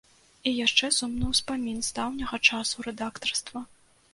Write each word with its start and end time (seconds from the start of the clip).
І 0.51 0.53
яшчэ 0.65 0.87
сумны 0.99 1.27
ўспамін 1.33 1.77
з 1.89 1.93
даўняга 1.99 2.41
часу 2.53 2.87
рэдактарства. 2.89 3.67